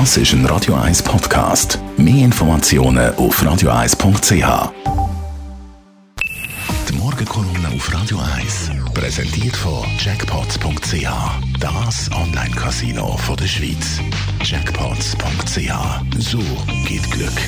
[0.00, 1.78] Das ist ein Radio 1 Podcast.
[1.96, 4.72] Mehr Informationen auf radio1.ch.
[6.88, 11.06] Die Morgenkolumne auf Radio 1 präsentiert von Jackpots.ch.
[11.60, 14.00] Das Online-Casino der Schweiz.
[14.42, 15.70] Jackpots.ch.
[16.18, 16.40] So
[16.88, 17.40] geht Glück.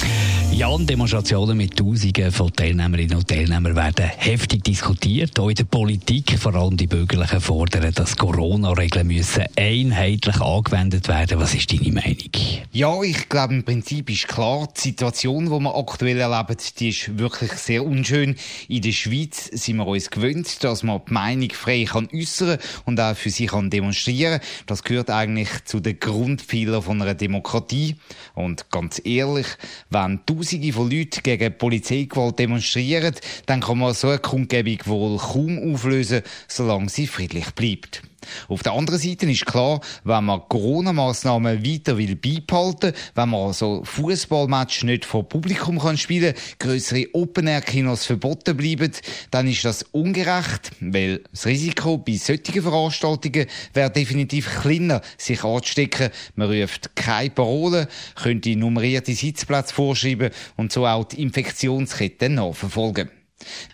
[0.56, 5.38] Ja, und Demonstrationen mit Tausenden von Teilnehmerinnen und Teilnehmern werden heftig diskutiert.
[5.38, 11.40] Auch in der Politik, vor allem die Bürgerlichen, fordern, dass Corona-Regeln müssen einheitlich angewendet werden.
[11.40, 12.30] Was ist deine Meinung?
[12.72, 17.18] Ja, ich glaube, im Prinzip ist klar, die Situation, die wir aktuell erleben, die ist
[17.18, 18.34] wirklich sehr unschön.
[18.68, 22.98] In der Schweiz sind wir uns gewöhnt, dass man die Meinung frei kann äußern und
[22.98, 24.40] auch für sich kann demonstrieren.
[24.64, 27.96] Das gehört eigentlich zu den Grundpfeilern einer Demokratie.
[28.34, 29.48] Und ganz ehrlich,
[29.90, 33.14] wenn Tausende von Leuten gegen Polizeigewalt demonstrieren,
[33.46, 38.02] dann kann man so eine Kundgebung wohl kaum auflösen, solange sie friedlich bleibt.
[38.48, 43.82] Auf der anderen Seite ist klar, wenn man Corona-Massnahmen weiter will beibehalten, wenn man also
[43.84, 48.92] Fußballmatch nicht vor Publikum kann spielen, größere Open-Air-Kinos verboten bleiben,
[49.30, 56.10] dann ist das ungerecht, weil das Risiko bei solchen Veranstaltungen wäre definitiv kleiner, sich anzustecken.
[56.34, 63.10] Man ruft keine Parolen, könnte nummerierte Sitzplätze vorschreiben und so auch die Infektionskette nachverfolgen.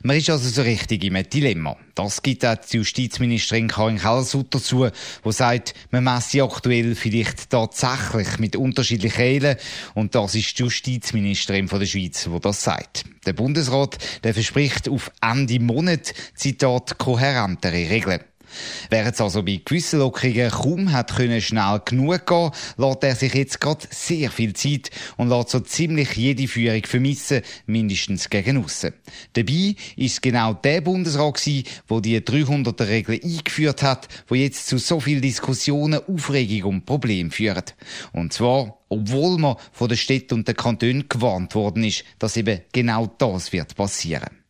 [0.03, 1.77] Man ist also so richtig im Dilemma.
[1.95, 4.89] Das gibt auch die Justizministerin Karin Keller-Sutter zu,
[5.25, 9.57] die sagt, man messe aktuell vielleicht tatsächlich mit unterschiedlichen Regeln.
[9.95, 13.05] Und das ist die Justizministerin von der Schweiz, die das sagt.
[13.27, 18.25] Der Bundesrat, der verspricht auf Ende Monat, Zitat, kohärentere Regeln.
[18.91, 23.35] Während es also bei gewissen Lockerungen kaum hat können schnell genug gehen, lässt er sich
[23.35, 28.93] jetzt gerade sehr viel Zeit und lässt so ziemlich jede Führung vermissen, mindestens gegen aussen.
[29.33, 34.79] Dabei ist genau der Bundesrat gewesen, wo die 300er Regel eingeführt hat, wo jetzt zu
[34.79, 37.75] so viel Diskussionen, Aufregung und Problemen führt.
[38.13, 42.61] Und zwar obwohl man von der Städte und den Kantonen gewarnt worden ist, dass eben
[42.73, 44.42] genau das wird passieren.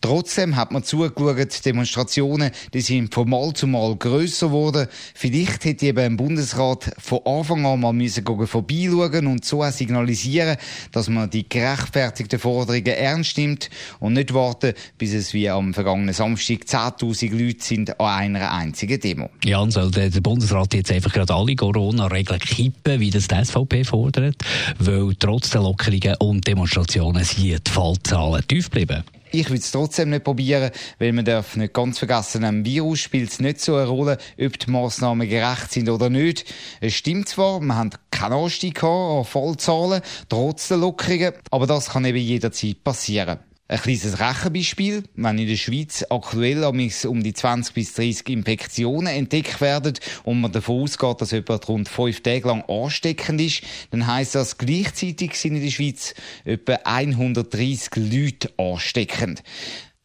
[0.00, 4.88] Trotzdem hat man zugeschaut, Demonstrationen, die sind von Mal zu Mal grösser geworden.
[5.14, 10.56] Vielleicht hätte eben ein Bundesrat von Anfang an mal müssen vorbeischauen und so auch signalisieren,
[10.92, 13.70] dass man die gerechtfertigten Forderungen ernst nimmt
[14.00, 19.00] und nicht warten, bis es wie am vergangenen Samstag 10.000 Leute sind an einer einzigen
[19.00, 19.30] Demo.
[19.44, 23.84] Ja, und soll der Bundesrat jetzt einfach gerade alle Corona-Regeln kippen, wie das die SVP
[23.84, 24.36] fordert,
[24.78, 29.04] weil trotz der Lockerungen und Demonstrationen sind die Fallzahlen tief bleiben?
[29.34, 33.30] Ich würde es trotzdem nicht probieren, weil man darf nicht ganz vergessen, am Virus spielt
[33.30, 36.44] es nicht so eine Rolle, ob die Massnahmen gerecht sind oder nicht.
[36.82, 42.04] Es stimmt zwar, wir haben keinen Anstieg an Fallzahlen, trotz der Lockerungen, aber das kann
[42.04, 43.38] eben jederzeit passieren.
[43.72, 45.02] Ein kleines Rechenbeispiel.
[45.14, 49.94] Wenn in der Schweiz aktuell um die 20 bis 30 Infektionen entdeckt werden
[50.24, 54.58] und man davon ausgeht, dass jemand rund fünf Tage lang ansteckend ist, dann heisst das,
[54.58, 56.12] gleichzeitig sind in der Schweiz
[56.44, 59.42] etwa 130 Leute ansteckend.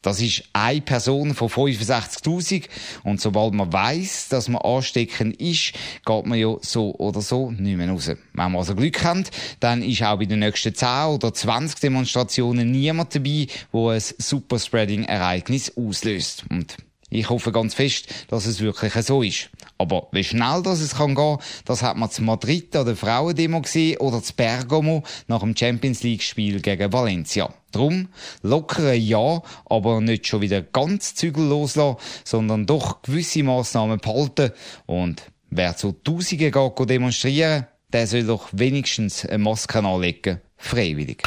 [0.08, 2.70] Das ist eine Person von 65.000.
[3.04, 5.74] Und sobald man weiß, dass man ansteckend ist,
[6.06, 8.08] geht man ja so oder so nicht mehr raus.
[8.08, 9.30] Wenn man also Glück hat,
[9.60, 15.74] dann ist auch bei den nächsten 10 oder 20 Demonstrationen niemand dabei, wo ein Superspreading-Ereignis
[15.76, 16.46] auslöst.
[16.50, 16.78] Und
[17.10, 19.50] ich hoffe ganz fest, dass es wirklich so ist.
[19.78, 23.62] Aber wie schnell das es kann gehen, das hat man zu Madrid an der Frauendemo
[23.62, 27.54] gesehen oder zu Bergamo nach dem Champions League Spiel gegen Valencia.
[27.72, 28.10] Drum
[28.42, 34.52] lockere ja, aber nicht schon wieder ganz Zügel loslassen, sondern doch gewisse Massnahmen behalten.
[34.86, 40.42] Und wer zu Tausenden geht demonstrieren, der soll doch wenigstens eine Maske anlegen.
[40.58, 41.24] Freiwillig.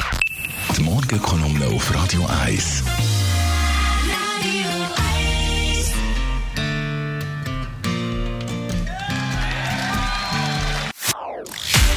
[0.77, 2.83] Die Morgenkolumne auf Radio 1.